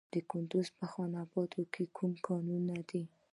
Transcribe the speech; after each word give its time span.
د 0.13 0.15
کندز 0.31 0.67
په 0.77 0.85
خان 0.91 1.11
اباد 1.23 1.51
کې 1.73 1.83
کوم 1.95 2.13
کانونه 2.25 2.75
دي؟ 2.89 3.03